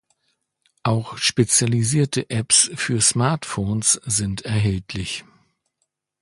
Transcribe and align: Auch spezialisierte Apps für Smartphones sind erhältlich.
Auch 0.81 1.19
spezialisierte 1.19 2.27
Apps 2.31 2.71
für 2.73 2.99
Smartphones 3.01 4.01
sind 4.03 4.41
erhältlich. 4.41 5.25